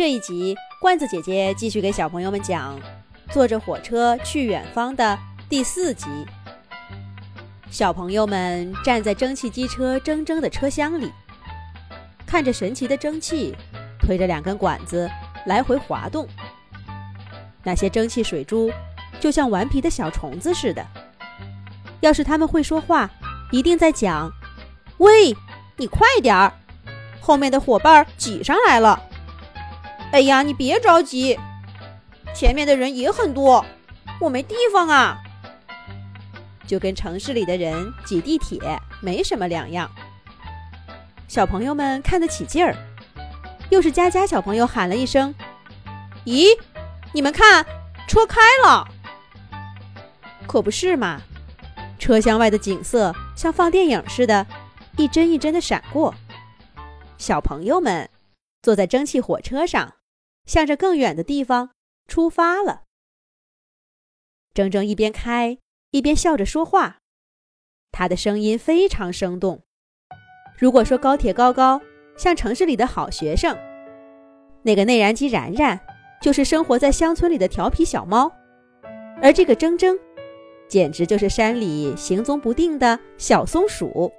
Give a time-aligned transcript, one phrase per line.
[0.00, 2.74] 这一集，罐子姐姐继续给小朋友们讲
[3.30, 6.06] 《坐着火车去远方》的第四集。
[7.70, 11.12] 小朋友们站在蒸汽机车铮铮的车厢里，
[12.26, 13.54] 看着神奇的蒸汽
[13.98, 15.06] 推着两根管子
[15.44, 16.26] 来回滑动。
[17.62, 18.72] 那些蒸汽水珠
[19.20, 20.82] 就像顽皮的小虫子似的。
[22.00, 23.10] 要是他们会说话，
[23.52, 24.32] 一定在讲
[24.96, 25.36] ：“喂，
[25.76, 26.54] 你快点儿，
[27.20, 28.98] 后面的伙伴挤上来了。
[30.12, 31.38] ”“哎呀，你别着急，
[32.34, 33.64] 前面的人也很多，
[34.20, 35.18] 我没地方啊。”
[36.66, 38.60] 就跟城市里的人挤地铁
[39.00, 39.90] 没什么两样。
[41.26, 42.76] 小朋友们看得起劲儿，
[43.70, 45.34] 又是佳佳小朋友喊了一声
[46.26, 46.46] ：“咦，
[47.12, 47.64] 你们看，
[48.06, 48.86] 车开了！”
[50.46, 51.20] 可不是嘛，
[51.98, 54.46] 车厢外的景色像放电影似的，
[54.96, 56.14] 一帧一帧的闪过。
[57.16, 58.08] 小朋友们
[58.62, 59.94] 坐在蒸汽火车上，
[60.50, 61.70] 向着更远的地方
[62.08, 62.82] 出发了。
[64.52, 65.58] 铮铮一边开。
[65.92, 66.98] 一边笑着说话，
[67.90, 69.64] 他的声音非常生动。
[70.56, 71.80] 如果说高铁高高
[72.16, 73.56] 像城市里的好学生，
[74.62, 75.80] 那个内燃机然然
[76.22, 78.30] 就是生活在乡村里的调皮小猫，
[79.20, 79.98] 而这个铮铮，
[80.68, 84.12] 简直就是山里行踪不定的小松鼠。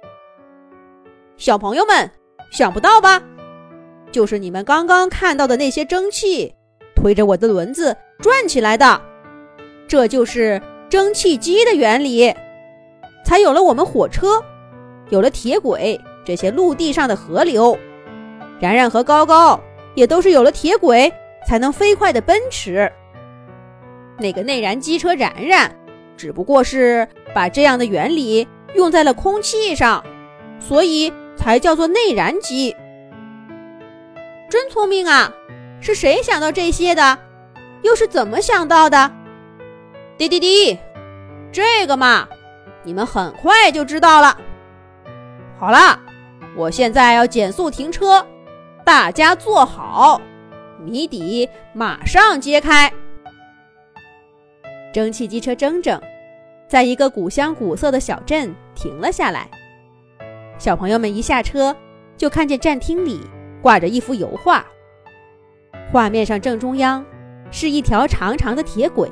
[1.38, 2.10] 小朋友们，
[2.50, 3.22] 想不到吧？
[4.12, 6.54] 就是你们刚刚看到的那些蒸汽，
[6.94, 9.00] 推着我的轮子转起来的，
[9.88, 10.62] 这就是。
[10.92, 12.34] 蒸汽机的原理，
[13.24, 14.44] 才有了我们火车，
[15.08, 17.78] 有了铁轨这些陆地上的河流。
[18.60, 19.58] 然然和高高
[19.94, 21.10] 也都是有了铁轨
[21.48, 22.92] 才能飞快的奔驰。
[24.18, 25.74] 那个内燃机车然然，
[26.14, 30.04] 只不过是把这样的原理用在了空气上，
[30.60, 32.76] 所以才叫做内燃机。
[34.52, 35.32] 真聪明啊！
[35.80, 37.18] 是谁想到这些的？
[37.80, 39.10] 又是怎么想到的？
[40.18, 40.78] 滴滴滴，
[41.50, 42.28] 这个嘛，
[42.82, 44.36] 你们很快就知道了。
[45.58, 45.98] 好了，
[46.54, 48.26] 我现在要减速停车，
[48.84, 50.20] 大家坐好，
[50.84, 52.92] 谜底马上揭开。
[54.92, 55.98] 蒸汽机车铮铮，
[56.68, 59.48] 在一个古香古色的小镇停了下来。
[60.58, 61.74] 小朋友们一下车，
[62.18, 63.18] 就看见站厅里
[63.62, 64.66] 挂着一幅油画，
[65.90, 67.04] 画面上正中央
[67.52, 69.08] 是一条长长的铁轨。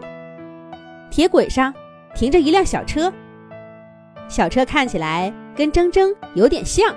[1.09, 1.73] 铁轨上
[2.15, 3.13] 停着一辆小车，
[4.29, 6.93] 小车看起来跟铮铮有点像，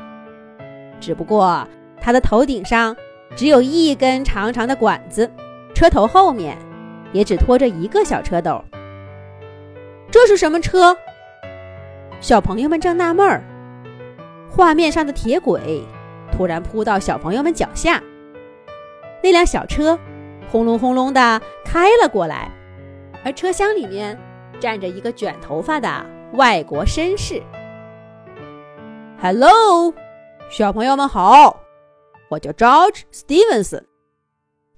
[0.99, 1.65] 只不过
[2.01, 2.95] 它的头顶上
[3.35, 5.31] 只有一根长长的管子，
[5.75, 6.57] 车头后面
[7.11, 8.63] 也只拖着一个小车斗。
[10.11, 10.95] 这是什么车？
[12.19, 13.43] 小朋友们正纳闷儿，
[14.49, 15.83] 画面上的铁轨
[16.35, 18.01] 突然扑到小朋友们脚下，
[19.21, 19.97] 那辆小车
[20.51, 22.51] 轰隆轰隆地开了过来。
[23.23, 24.19] 而车厢里面
[24.59, 27.41] 站着一个卷头发的外国绅士。
[29.21, 29.93] Hello，
[30.49, 31.61] 小朋友们好，
[32.29, 33.83] 我叫 George Stevens，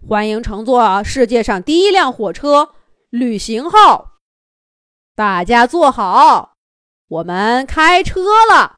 [0.07, 2.71] 欢迎乘坐世界上第一辆火车——
[3.09, 4.11] 旅行号。
[5.15, 6.57] 大家坐好，
[7.07, 8.21] 我们开车
[8.51, 8.75] 了。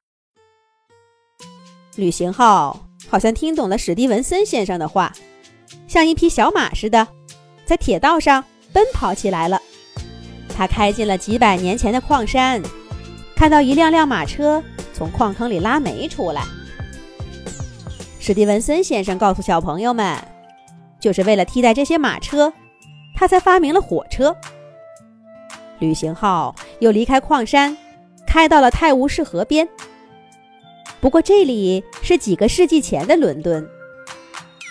[1.98, 5.12] 旅行号好像听懂了史蒂文森先生的话，
[5.88, 7.06] 像一匹小马似的，
[7.66, 8.44] 在铁道上。
[8.74, 9.60] 奔跑起来了，
[10.56, 12.62] 他开进了几百年前的矿山，
[13.36, 14.62] 看到一辆辆马车
[14.94, 16.44] 从矿坑里拉煤出来。
[18.20, 20.16] 史蒂文森先生告诉小朋友们，
[21.00, 22.54] 就是为了替代这些马车，
[23.16, 24.36] 他才发明了火车。
[25.80, 27.76] 旅行号又离开矿山，
[28.28, 29.68] 开到了泰晤士河边。
[31.00, 33.66] 不过这里是几个世纪前的伦敦，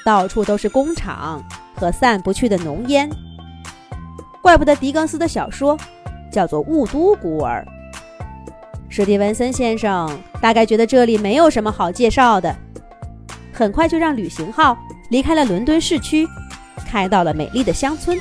[0.04, 1.42] 到处都是工厂
[1.74, 3.08] 和散不去的浓烟。
[4.42, 5.76] 怪不得狄更斯的小说
[6.30, 7.66] 叫做《雾都孤儿》。
[8.88, 12.54] 史蒂文森先生大概觉得这里没有什么好介绍的，
[13.52, 14.76] 很快就让旅行号
[15.10, 16.26] 离开了伦敦市区，
[16.86, 18.18] 开到了美丽的乡村。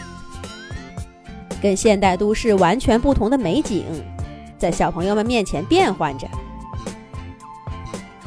[1.61, 3.83] 跟现代都市完全不同的美景，
[4.57, 6.27] 在小朋友们面前变换着。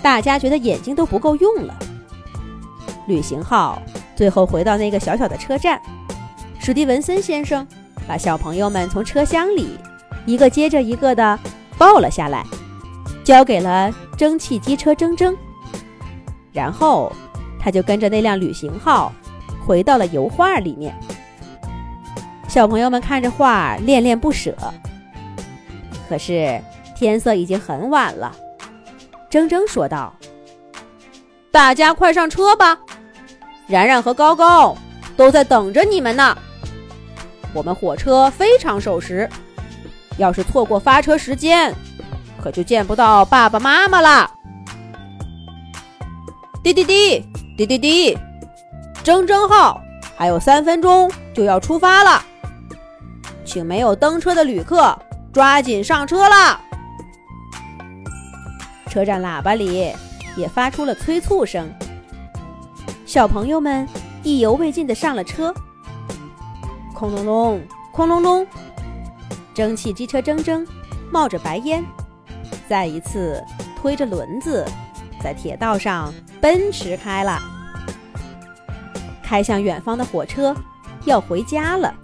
[0.08, 1.78] 大家觉得眼睛都不够用了。
[3.06, 3.82] 旅行号
[4.16, 5.78] 最后回到那个小小的车站，
[6.58, 7.66] 史蒂文森先生。
[8.06, 9.76] 把小朋友们从车厢里
[10.24, 11.38] 一个接着一个的
[11.76, 12.42] 抱了下来，
[13.22, 15.36] 交给了蒸汽机车铮铮。
[16.52, 17.12] 然后
[17.60, 19.12] 他就跟着那辆旅行号
[19.66, 20.98] 回到了油画里面。
[22.48, 24.56] 小朋友们看着画恋恋不舍。
[26.08, 26.58] 可是
[26.96, 28.34] 天色已经很晚了，
[29.30, 30.14] 铮铮说道
[31.52, 32.78] ：“大家快上车吧，
[33.66, 34.76] 然然和高高
[35.16, 36.36] 都在等着你们呢。
[37.52, 39.28] 我们火车非常守时，
[40.16, 41.74] 要是错过发车时间，
[42.42, 44.30] 可就见不到爸爸妈妈了。
[46.62, 47.22] 滴滴滴
[47.56, 48.18] 滴滴滴，
[49.04, 49.80] 铮铮号
[50.16, 52.24] 还有三分钟就要出发了，
[53.44, 54.98] 请没有登车的旅客
[55.32, 56.60] 抓紧上车啦！
[58.88, 59.92] 车站喇叭里
[60.36, 61.70] 也发出了催促声。
[63.06, 63.86] 小朋友们
[64.22, 65.54] 意犹未尽地上了车。
[66.94, 67.62] 轰隆隆，
[67.92, 68.46] 轰隆隆，
[69.54, 70.66] 蒸汽机车铮铮
[71.12, 71.84] 冒着白烟，
[72.68, 73.42] 再一次
[73.80, 74.66] 推着轮子
[75.22, 77.40] 在铁道上奔驰开了。
[79.22, 80.56] 开向远方的火车
[81.04, 81.94] 要回家了。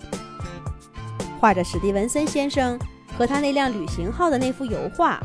[1.40, 2.78] 画着史蒂文森先生
[3.18, 5.20] 和他那辆旅行号的那幅油画，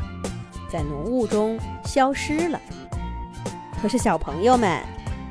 [0.70, 2.60] 在浓雾中消失了。
[3.82, 4.80] 可是小朋友们。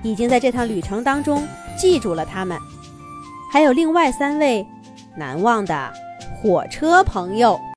[0.01, 1.45] 已经在这趟旅程当中
[1.77, 2.57] 记住了他们，
[3.51, 4.65] 还有另外三位
[5.17, 5.91] 难忘的
[6.41, 7.59] 火车朋友。